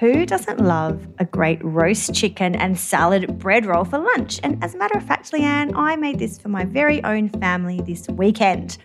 [0.00, 4.38] Who doesn't love a great roast chicken and salad bread roll for lunch?
[4.44, 7.80] And as a matter of fact, Leanne, I made this for my very own family
[7.80, 8.78] this weekend.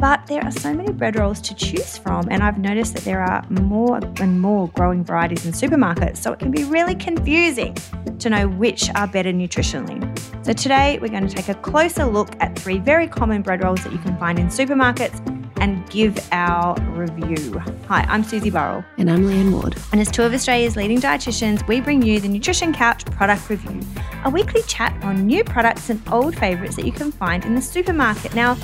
[0.00, 3.22] But there are so many bread rolls to choose from, and I've noticed that there
[3.22, 7.76] are more and more growing varieties in supermarkets, so it can be really confusing
[8.18, 10.02] to know which are better nutritionally.
[10.44, 13.84] So today we're going to take a closer look at three very common bread rolls
[13.84, 17.58] that you can find in supermarkets and give our review.
[17.88, 18.84] Hi, I'm Susie Burrell.
[18.98, 19.76] And I'm Leanne Ward.
[19.92, 23.80] And as two of Australia's leading dietitians, we bring you the Nutrition Couch Product Review,
[24.24, 27.62] a weekly chat on new products and old favourites that you can find in the
[27.62, 28.34] supermarket.
[28.34, 28.54] Now,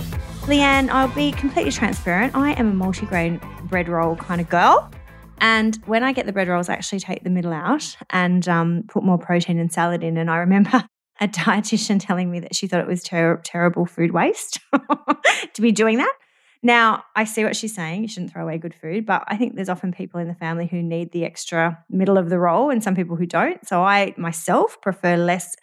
[0.43, 2.35] Leanne, I'll be completely transparent.
[2.35, 4.91] I am a multigrain bread roll kind of girl.
[5.38, 8.85] And when I get the bread rolls, I actually take the middle out and um,
[8.88, 10.16] put more protein and salad in.
[10.16, 10.85] And I remember
[11.21, 14.61] a dietitian telling me that she thought it was ter- terrible food waste
[15.55, 16.13] to be doing that.
[16.62, 18.02] Now, I see what she's saying.
[18.02, 20.66] You shouldn't throw away good food, but I think there's often people in the family
[20.66, 23.66] who need the extra middle of the roll and some people who don't.
[23.66, 25.57] So I myself prefer less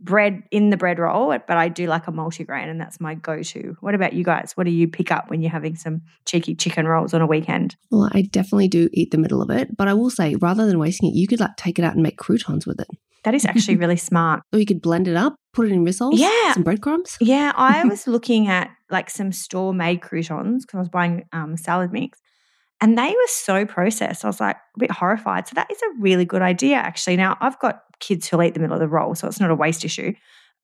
[0.00, 3.42] bread in the bread roll, but I do like a multigrain and that's my go
[3.42, 3.76] to.
[3.80, 4.52] What about you guys?
[4.54, 7.76] What do you pick up when you're having some cheeky chicken rolls on a weekend?
[7.90, 10.78] Well, I definitely do eat the middle of it, but I will say rather than
[10.78, 12.88] wasting it, you could like take it out and make croutons with it.
[13.26, 14.42] That is actually really smart.
[14.52, 16.52] Or you could blend it up, put it in rissoles, yeah.
[16.54, 17.18] some breadcrumbs.
[17.20, 21.56] Yeah, I was looking at like some store made croutons because I was buying um,
[21.56, 22.20] salad mix
[22.80, 24.24] and they were so processed.
[24.24, 25.48] I was like a bit horrified.
[25.48, 27.16] So that is a really good idea, actually.
[27.16, 29.54] Now, I've got kids who'll eat the middle of the roll, so it's not a
[29.54, 30.12] waste issue.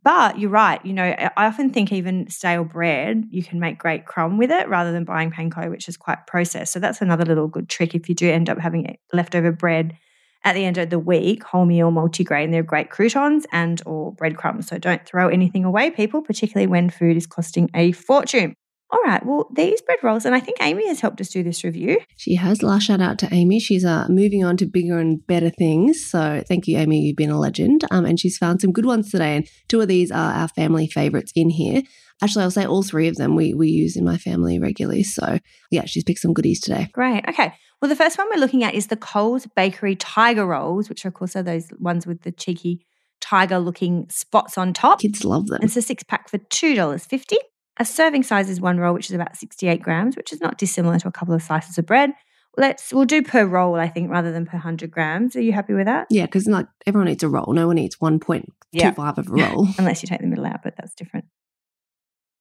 [0.04, 0.84] But you're right.
[0.84, 1.04] You know,
[1.36, 5.04] I often think even stale bread, you can make great crumb with it rather than
[5.04, 6.72] buying panko, which is quite processed.
[6.72, 9.96] So that's another little good trick if you do end up having leftover bread
[10.44, 14.68] at the end of the week, wholemeal multigrain, they're great croutons and or breadcrumbs.
[14.68, 18.54] So don't throw anything away, people, particularly when food is costing a fortune.
[18.92, 21.64] All right, well, these bread rolls, and I think Amy has helped us do this
[21.64, 21.98] review.
[22.18, 22.62] She has.
[22.62, 23.58] Last shout out to Amy.
[23.58, 26.04] She's uh, moving on to bigger and better things.
[26.04, 27.00] So thank you, Amy.
[27.00, 27.84] You've been a legend.
[27.90, 29.36] Um, and she's found some good ones today.
[29.36, 31.80] And two of these are our family favorites in here.
[32.22, 35.04] Actually, I'll say all three of them we, we use in my family regularly.
[35.04, 35.38] So
[35.70, 36.90] yeah, she's picked some goodies today.
[36.92, 37.24] Great.
[37.30, 37.54] Okay.
[37.82, 41.14] Well, the first one we're looking at is the Coles Bakery Tiger Rolls, which of
[41.14, 42.86] course are those ones with the cheeky
[43.20, 45.00] tiger looking spots on top.
[45.00, 45.58] Kids love them.
[45.62, 47.36] It's a six pack for $2.50.
[47.80, 51.00] A serving size is one roll, which is about 68 grams, which is not dissimilar
[51.00, 52.12] to a couple of slices of bread.
[52.56, 55.34] Let's we'll do per roll, I think, rather than per hundred grams.
[55.34, 56.06] Are you happy with that?
[56.10, 57.52] Yeah, because like everyone eats a roll.
[57.54, 60.44] No one eats one point two five of a roll, unless you take the middle
[60.44, 61.24] out, but that's different.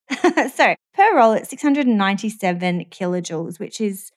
[0.54, 4.12] so per roll, it's 697 kilojoules, which is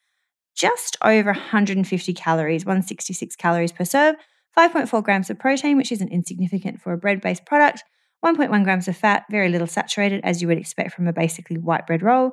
[0.55, 4.17] just over 150 calories, 166 calories per serve,
[4.57, 7.83] 5.4 grams of protein, which isn't insignificant for a bread based product,
[8.25, 11.87] 1.1 grams of fat, very little saturated, as you would expect from a basically white
[11.87, 12.33] bread roll,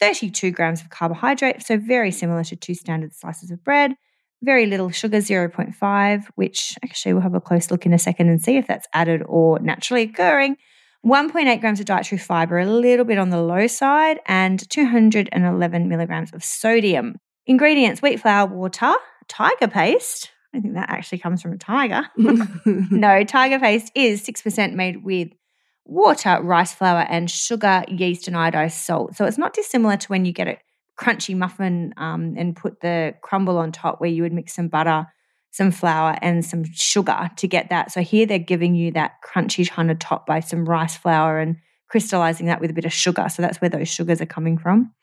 [0.00, 3.94] 32 grams of carbohydrate, so very similar to two standard slices of bread,
[4.42, 8.42] very little sugar, 0.5, which actually we'll have a close look in a second and
[8.42, 10.56] see if that's added or naturally occurring.
[11.04, 16.32] 1.8 grams of dietary fiber, a little bit on the low side, and 211 milligrams
[16.34, 17.16] of sodium.
[17.50, 18.94] Ingredients wheat flour, water,
[19.26, 20.30] tiger paste.
[20.54, 22.06] I think that actually comes from a tiger.
[22.16, 25.30] no, tiger paste is 6% made with
[25.84, 29.16] water, rice flour, and sugar, yeast, and iodized salt.
[29.16, 30.58] So it's not dissimilar to when you get a
[30.96, 35.08] crunchy muffin um, and put the crumble on top, where you would mix some butter,
[35.50, 37.90] some flour, and some sugar to get that.
[37.90, 41.56] So here they're giving you that crunchy kind of top by some rice flour and
[41.88, 43.28] crystallizing that with a bit of sugar.
[43.28, 44.94] So that's where those sugars are coming from.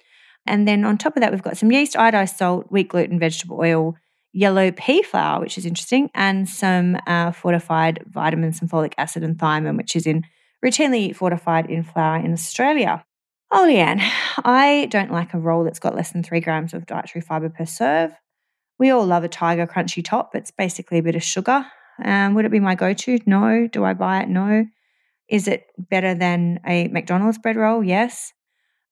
[0.47, 3.59] And then on top of that, we've got some yeast, iodized salt, wheat gluten, vegetable
[3.59, 3.95] oil,
[4.33, 9.37] yellow pea flour, which is interesting, and some uh, fortified vitamins, some folic acid and
[9.37, 10.23] thiamine, which is in
[10.63, 13.03] routinely fortified in flour in Australia.
[13.51, 14.01] Oh, Leanne,
[14.43, 17.65] I don't like a roll that's got less than three grams of dietary fiber per
[17.65, 18.11] serve.
[18.79, 20.35] We all love a tiger crunchy top.
[20.35, 21.65] It's basically a bit of sugar.
[22.03, 23.19] Um, would it be my go to?
[23.25, 23.67] No.
[23.71, 24.29] Do I buy it?
[24.29, 24.65] No.
[25.27, 27.83] Is it better than a McDonald's bread roll?
[27.83, 28.33] Yes.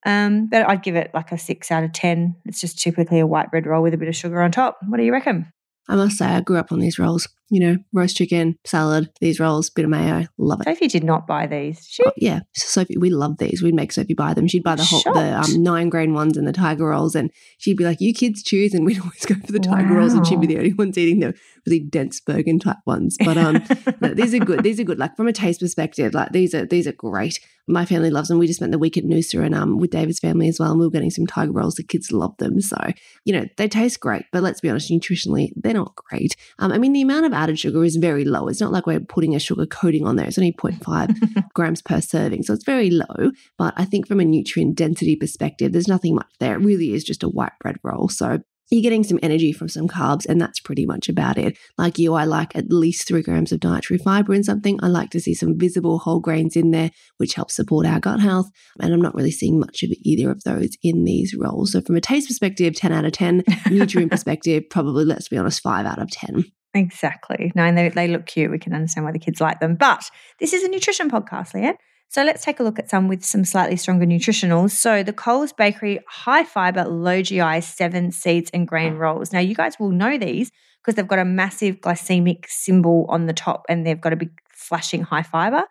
[0.04, 2.36] Um, but I'd give it like a six out of 10.
[2.44, 4.78] It's just typically a white bread roll with a bit of sugar on top.
[4.86, 5.52] What do you reckon?
[5.88, 7.28] I must say, I grew up on these rolls.
[7.48, 10.64] You know, roast chicken, salad, these rolls, bit of mayo, love it.
[10.64, 11.86] Sophie did not buy these.
[11.88, 12.02] She?
[12.04, 13.62] Oh, yeah, so Sophie, we love these.
[13.62, 14.48] We'd make Sophie buy them.
[14.48, 17.76] She'd buy the whole the um, nine grain ones and the tiger rolls, and she'd
[17.76, 20.00] be like, "You kids choose," and we'd always go for the tiger wow.
[20.00, 21.34] rolls, and she'd be the only ones eating the
[21.66, 23.16] really dense Burgen type ones.
[23.24, 23.62] But um,
[24.00, 24.64] these are good.
[24.64, 24.98] These are good.
[24.98, 27.38] Like from a taste perspective, like these are these are great.
[27.68, 28.38] My family loves them.
[28.38, 30.80] We just spent the week at Noosa and um with David's family as well, and
[30.80, 31.74] we were getting some tiger rolls.
[31.74, 32.76] The kids love them, so
[33.24, 34.24] you know they taste great.
[34.32, 36.36] But let's be honest, nutritionally, they're not great.
[36.58, 38.48] Um, I mean, the amount of added sugar is very low.
[38.48, 40.26] It's not like we're putting a sugar coating on there.
[40.26, 42.42] It's only 0.5 grams per serving.
[42.44, 43.32] So it's very low.
[43.58, 46.54] But I think from a nutrient density perspective, there's nothing much there.
[46.54, 48.08] It really is just a white bread roll.
[48.08, 48.40] So
[48.70, 51.56] you're getting some energy from some carbs, and that's pretty much about it.
[51.78, 54.78] Like you, I like at least three grams of dietary fiber in something.
[54.82, 58.20] I like to see some visible whole grains in there, which helps support our gut
[58.20, 58.50] health.
[58.80, 61.72] And I'm not really seeing much of either of those in these rolls.
[61.72, 63.44] So, from a taste perspective, 10 out of 10.
[63.70, 66.44] Nutrient perspective, probably, let's be honest, 5 out of 10.
[66.74, 67.52] Exactly.
[67.54, 68.50] No, and they, they look cute.
[68.50, 69.76] We can understand why the kids like them.
[69.76, 70.10] But
[70.40, 71.76] this is a nutrition podcast, Leanne.
[72.08, 74.70] So let's take a look at some with some slightly stronger nutritionals.
[74.70, 79.32] So the Coles Bakery high fiber, low GI seven seeds and grain rolls.
[79.32, 80.50] Now you guys will know these
[80.80, 84.30] because they've got a massive glycemic symbol on the top and they've got a big
[84.50, 85.64] flashing high fiber.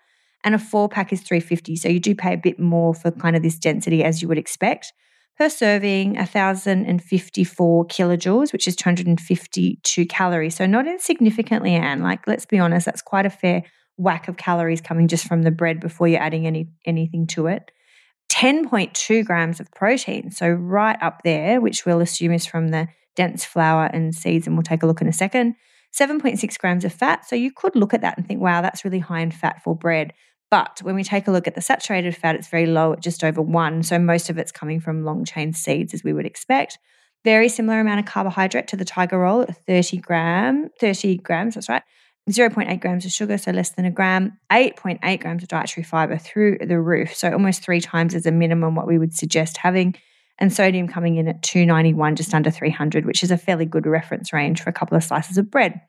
[0.44, 1.76] And a four pack is 350.
[1.78, 4.38] So you do pay a bit more for kind of this density as you would
[4.38, 4.94] expect.
[5.38, 10.56] Per serving, 1,054 kilojoules, which is 252 calories.
[10.56, 12.02] So not insignificantly, Anne.
[12.02, 13.64] Like, let's be honest, that's quite a fair
[13.98, 17.72] whack of calories coming just from the bread before you're adding any anything to it.
[18.32, 23.46] 10.2 grams of protein, so right up there, which we'll assume is from the dense
[23.46, 25.56] flour and seeds, and we'll take a look in a second.
[25.94, 27.26] 7.6 grams of fat.
[27.26, 29.76] So you could look at that and think, wow, that's really high in fat for
[29.76, 30.12] bread.
[30.52, 33.24] But when we take a look at the saturated fat, it's very low at just
[33.24, 33.82] over one.
[33.84, 36.78] So most of it's coming from long chain seeds, as we would expect.
[37.24, 41.70] Very similar amount of carbohydrate to the tiger roll at 30 gram, 30 grams, that's
[41.70, 41.82] right.
[42.30, 46.57] 0.8 grams of sugar, so less than a gram, 8.8 grams of dietary fiber through
[46.60, 47.13] the roof.
[47.13, 49.95] So almost three times as a minimum what we would suggest having.
[50.38, 54.33] And sodium coming in at 291, just under 300, which is a fairly good reference
[54.33, 55.80] range for a couple of slices of bread.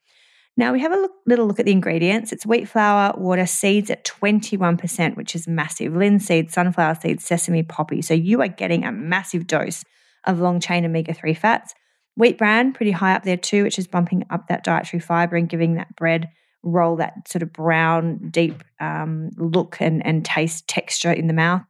[0.59, 2.33] Now we have a look, little look at the ingredients.
[2.33, 5.95] It's wheat flour, water, seeds at 21%, which is massive.
[5.95, 8.03] Linseed, sunflower seeds, sesame, poppy.
[8.03, 9.85] So you are getting a massive dose
[10.25, 11.75] of long chain omega 3 fats.
[12.17, 15.49] Wheat bran, pretty high up there too, which is bumping up that dietary fiber and
[15.49, 16.31] giving that bread
[16.63, 21.63] roll that sort of brown, deep um, look and, and taste texture in the mouth.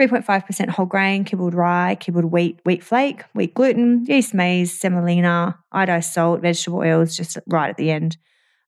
[0.00, 6.12] 3.5% whole grain, kibbled rye, kibbled wheat, wheat flake, wheat gluten, yeast maize, semolina, iodized
[6.12, 8.16] salt, vegetable oils just right at the end,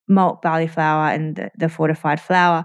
[0.07, 2.65] malt, barley flour, and the, the fortified flour.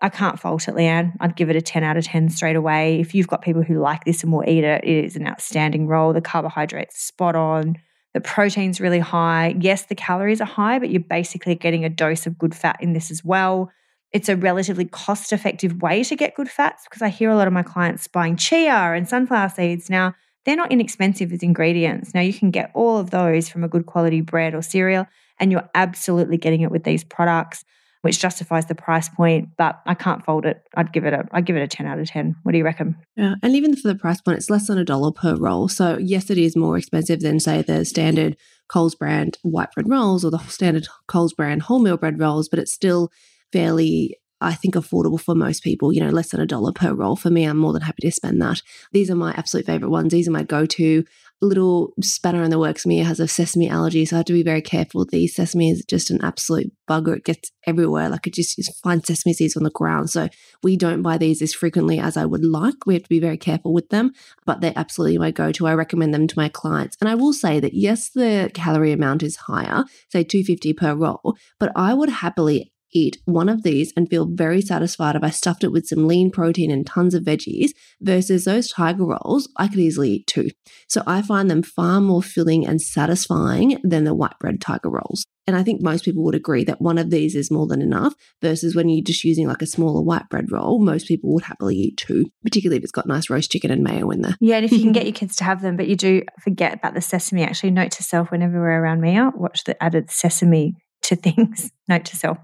[0.00, 1.12] I can't fault it, Leanne.
[1.20, 2.98] I'd give it a 10 out of 10 straight away.
[2.98, 5.86] If you've got people who like this and will eat it, it is an outstanding
[5.86, 6.12] roll.
[6.12, 7.76] The carbohydrates spot on.
[8.14, 9.54] The protein's really high.
[9.58, 12.92] Yes, the calories are high, but you're basically getting a dose of good fat in
[12.92, 13.70] this as well.
[14.12, 17.46] It's a relatively cost effective way to get good fats because I hear a lot
[17.46, 19.88] of my clients buying chia and sunflower seeds.
[19.88, 20.14] Now,
[20.44, 22.12] they're not inexpensive as ingredients.
[22.12, 25.06] Now, you can get all of those from a good quality bread or cereal,
[25.38, 27.64] and you're absolutely getting it with these products
[28.02, 30.62] which justifies the price point, but I can't fold it.
[30.76, 32.36] I'd give it a I'd give it a 10 out of 10.
[32.42, 32.96] What do you reckon?
[33.16, 35.68] Yeah, and even for the price point, it's less than a dollar per roll.
[35.68, 38.36] So yes, it is more expensive than say the standard
[38.68, 42.72] Coles brand white bread rolls or the standard Coles brand wholemeal bread rolls, but it's
[42.72, 43.10] still
[43.52, 47.16] fairly I think affordable for most people, you know, less than a dollar per roll.
[47.16, 48.62] For me, I'm more than happy to spend that.
[48.92, 50.12] These are my absolute favorite ones.
[50.12, 51.04] These are my go to
[51.42, 52.86] little spanner in the works.
[52.86, 55.04] Mia has a sesame allergy, so I have to be very careful.
[55.04, 57.16] The sesame is just an absolute bugger.
[57.16, 58.08] It gets everywhere.
[58.08, 60.10] Like it just, just finds sesame seeds on the ground.
[60.10, 60.28] So
[60.62, 62.86] we don't buy these as frequently as I would like.
[62.86, 64.12] We have to be very careful with them,
[64.46, 65.66] but they're absolutely my go to.
[65.66, 66.96] I recommend them to my clients.
[67.00, 71.36] And I will say that yes, the calorie amount is higher, say 250 per roll,
[71.58, 75.64] but I would happily eat one of these and feel very satisfied if I stuffed
[75.64, 79.78] it with some lean protein and tons of veggies versus those tiger rolls, I could
[79.78, 80.48] easily eat two.
[80.88, 85.26] So I find them far more filling and satisfying than the white bread tiger rolls.
[85.46, 88.14] And I think most people would agree that one of these is more than enough
[88.40, 91.74] versus when you're just using like a smaller white bread roll, most people would happily
[91.76, 94.36] eat two, particularly if it's got nice roast chicken and mayo in there.
[94.40, 96.74] Yeah, and if you can get your kids to have them, but you do forget
[96.74, 100.74] about the sesame, actually note to self whenever we're around Mia, watch the added sesame
[101.02, 101.70] to things.
[101.88, 102.38] Note to self.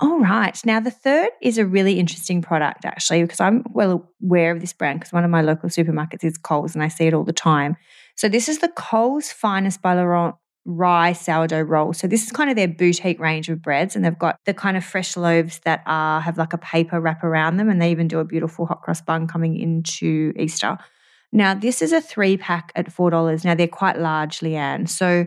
[0.00, 0.58] All right.
[0.64, 4.72] Now, the third is a really interesting product, actually, because I'm well aware of this
[4.72, 7.32] brand because one of my local supermarkets is Coles and I see it all the
[7.32, 7.76] time.
[8.16, 10.34] So, this is the Coles Finest by Laurent
[10.64, 11.92] rye sourdough roll.
[11.92, 14.76] So this is kind of their boutique range of breads, and they've got the kind
[14.76, 18.08] of fresh loaves that are have like a paper wrap around them, and they even
[18.08, 20.78] do a beautiful hot cross bun coming into Easter.
[21.32, 23.44] Now this is a three pack at four dollars.
[23.44, 24.88] Now they're quite large, Leanne.
[24.88, 25.26] So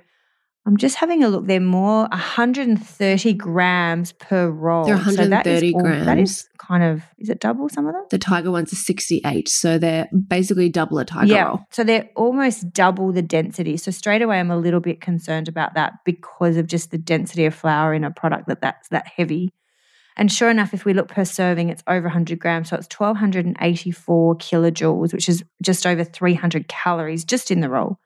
[0.68, 1.48] I'm just having a look.
[1.48, 4.84] They're more 130 grams per roll.
[4.84, 6.06] They're 130 so grams.
[6.06, 8.04] That is kind of, is it double some of them?
[8.10, 9.48] The tiger ones are 68.
[9.48, 11.62] So they're basically double a tiger yeah, roll.
[11.72, 13.78] So they're almost double the density.
[13.78, 17.46] So straight away, I'm a little bit concerned about that because of just the density
[17.46, 19.54] of flour in a product that that's that heavy.
[20.18, 22.72] And sure enough, if we look per serving, it's over 100 grams.
[22.72, 28.00] So it's 1,284 kilojoules, which is just over 300 calories just in the roll.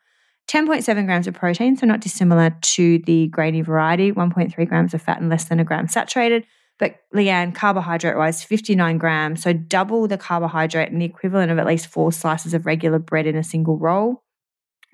[0.51, 5.22] 10.7 grams of protein, so not dissimilar to the grainy variety, 1.3 grams of fat
[5.22, 6.46] and less than a gram saturated.
[6.77, 11.65] But Leanne, carbohydrate wise, 59 grams, so double the carbohydrate and the equivalent of at
[11.65, 14.24] least four slices of regular bread in a single roll.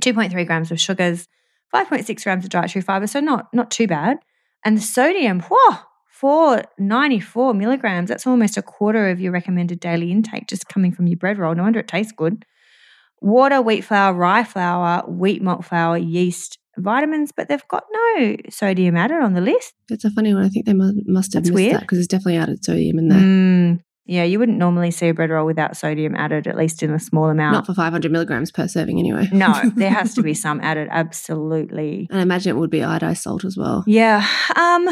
[0.04, 1.28] 2.3 grams of sugars,
[1.74, 4.18] 5.6 grams of dietary fiber, so not not too bad.
[4.64, 5.78] And the sodium, whoa,
[6.12, 8.10] 494 milligrams.
[8.10, 11.56] That's almost a quarter of your recommended daily intake just coming from your bread roll.
[11.56, 12.46] No wonder it tastes good.
[13.22, 18.96] Water, wheat flour, rye flour, wheat malt flour, yeast, vitamins, but they've got no sodium
[18.96, 19.74] added on the list.
[19.90, 20.44] It's a funny one.
[20.44, 21.76] I think they must, must have That's missed weird.
[21.76, 23.20] that because it's definitely added sodium in there.
[23.20, 26.92] Mm, yeah, you wouldn't normally see a bread roll without sodium added, at least in
[26.92, 27.54] a small amount.
[27.54, 29.28] Not for 500 milligrams per serving, anyway.
[29.32, 32.08] no, there has to be some added, absolutely.
[32.10, 33.84] And I imagine it would be iodized salt as well.
[33.88, 34.26] Yeah.
[34.56, 34.88] Um,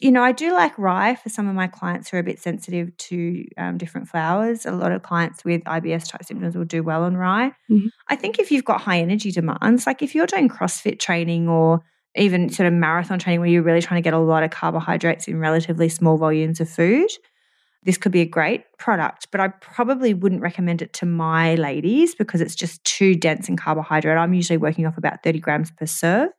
[0.00, 2.40] you know, I do like rye for some of my clients who are a bit
[2.40, 4.64] sensitive to um, different flours.
[4.64, 7.52] A lot of clients with IBS type symptoms will do well on rye.
[7.68, 7.88] Mm-hmm.
[8.08, 11.82] I think if you've got high energy demands, like if you're doing CrossFit training or
[12.14, 15.26] even sort of marathon training where you're really trying to get a lot of carbohydrates
[15.26, 17.08] in relatively small volumes of food,
[17.82, 22.14] this could be a great product, but I probably wouldn't recommend it to my ladies
[22.14, 24.18] because it's just too dense in carbohydrate.
[24.18, 26.30] I'm usually working off about 30 grams per serve.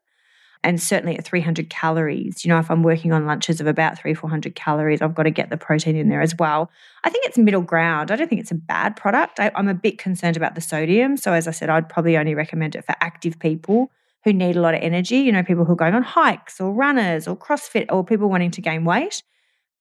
[0.63, 4.13] And certainly at 300 calories, you know, if I'm working on lunches of about three,
[4.13, 6.69] 400 calories, I've got to get the protein in there as well.
[7.05, 8.11] I think it's middle ground.
[8.11, 9.39] I don't think it's a bad product.
[9.39, 11.15] I, I'm a bit concerned about the sodium.
[11.15, 13.89] So, as I said, I'd probably only recommend it for active people
[14.25, 16.73] who need a lot of energy, you know, people who are going on hikes or
[16.73, 19.23] runners or CrossFit or people wanting to gain weight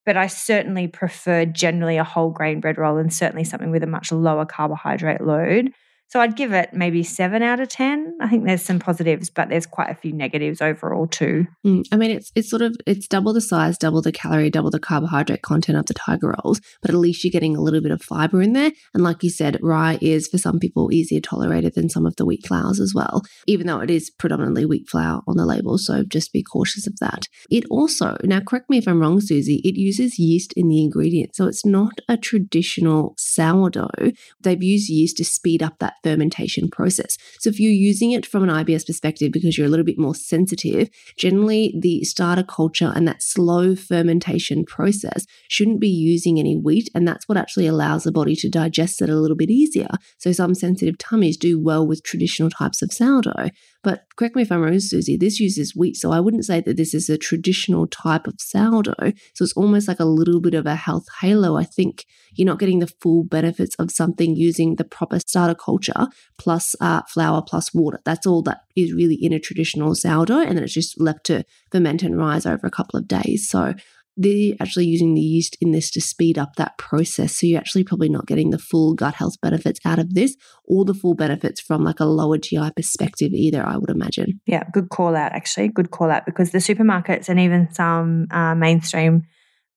[0.05, 3.87] but I certainly prefer generally a whole grain bread roll and certainly something with a
[3.87, 5.71] much lower carbohydrate load
[6.09, 8.17] so I'd give it maybe seven out of 10.
[8.19, 11.45] I think there's some positives, but there's quite a few negatives overall too.
[11.65, 14.71] Mm, I mean, it's, it's sort of, it's double the size, double the calorie, double
[14.71, 17.91] the carbohydrate content of the tiger rolls, but at least you're getting a little bit
[17.91, 18.71] of fiber in there.
[18.95, 22.25] And like you said, rye is for some people easier tolerated than some of the
[22.25, 25.77] wheat flours as well, even though it is predominantly wheat flour on the label.
[25.77, 27.27] So just be cautious of that.
[27.51, 31.35] It also, now correct me if I'm wrong, Susie, it uses yeast in the ingredient.
[31.35, 34.13] So it's not a traditional sourdough.
[34.41, 37.17] They've used yeast to speed up that fermentation process.
[37.39, 40.15] So if you're using it from an IBS perspective because you're a little bit more
[40.15, 46.89] sensitive, generally the starter culture and that slow fermentation process shouldn't be using any wheat.
[46.93, 49.89] And that's what actually allows the body to digest it a little bit easier.
[50.17, 53.49] So some sensitive tummies do well with traditional types of sourdough.
[53.83, 55.95] But correct me if I'm wrong, Susie, this uses wheat.
[55.95, 59.13] So I wouldn't say that this is a traditional type of sourdough.
[59.33, 61.55] So it's almost like a little bit of a health halo.
[61.55, 66.07] I think you're not getting the full benefits of something using the proper starter culture
[66.37, 68.01] plus uh, flour plus water.
[68.03, 70.41] That's all that is really in a traditional sourdough.
[70.41, 73.49] And then it's just left to ferment and rise over a couple of days.
[73.49, 73.73] So
[74.21, 77.37] they're actually using the yeast in this to speed up that process.
[77.37, 80.35] So you're actually probably not getting the full gut health benefits out of this
[80.65, 84.41] or the full benefits from like a lower GI perspective either, I would imagine.
[84.45, 85.69] Yeah, good call out, actually.
[85.69, 89.23] Good call out because the supermarkets and even some uh, mainstream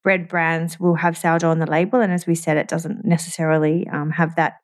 [0.03, 2.01] bread brands will have sourdough on the label.
[2.01, 4.55] And as we said, it doesn't necessarily um, have that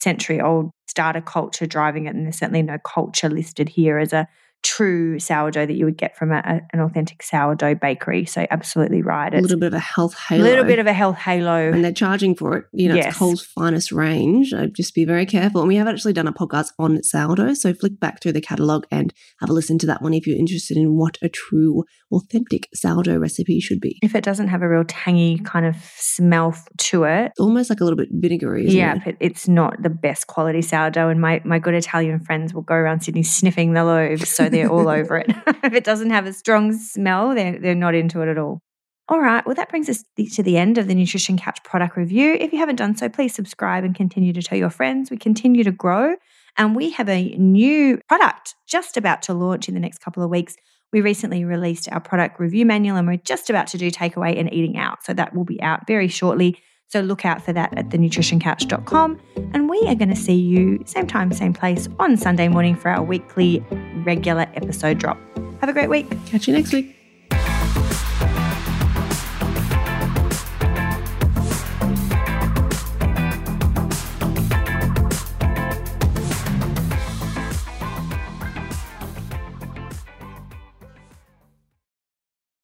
[0.00, 2.14] century old starter culture driving it.
[2.14, 4.28] And there's certainly no culture listed here as a
[4.64, 8.24] true sourdough that you would get from a, an authentic sourdough bakery.
[8.24, 9.32] So absolutely right.
[9.32, 10.42] It's a little bit of a health halo.
[10.42, 11.70] A little bit of a health halo.
[11.70, 12.64] And they're charging for it.
[12.72, 13.08] You know, yes.
[13.08, 14.52] it's Coles finest range.
[14.52, 15.60] I'd just be very careful.
[15.60, 17.54] And we have actually done a podcast on sourdough.
[17.54, 20.38] So flick back through the catalogue and have a listen to that one if you're
[20.38, 23.98] interested in what a true authentic sourdough recipe should be.
[24.02, 27.32] If it doesn't have a real tangy kind of smell to it.
[27.38, 29.16] Almost like a little bit vinegary, yeah, it?
[29.20, 31.08] it's not the best quality sourdough.
[31.08, 34.28] And my, my good Italian friends will go around Sydney sniffing the loaves.
[34.28, 35.26] So they're all over it.
[35.64, 38.60] if it doesn't have a strong smell, they're, they're not into it at all.
[39.08, 40.02] All right, well, that brings us
[40.32, 42.38] to the end of the Nutrition Couch product review.
[42.40, 45.10] If you haven't done so, please subscribe and continue to tell your friends.
[45.10, 46.16] We continue to grow,
[46.56, 50.30] and we have a new product just about to launch in the next couple of
[50.30, 50.56] weeks.
[50.94, 54.50] We recently released our product review manual, and we're just about to do takeaway and
[54.54, 55.04] eating out.
[55.04, 56.56] So that will be out very shortly.
[56.86, 59.20] So look out for that at thenutritioncouch.com.
[59.54, 62.90] And we are going to see you same time, same place on Sunday morning for
[62.90, 63.58] our weekly
[64.04, 65.18] regular episode drop.
[65.60, 66.08] Have a great week.
[66.26, 67.03] Catch you next week.